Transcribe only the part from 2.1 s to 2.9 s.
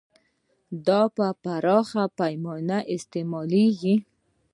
پیمانه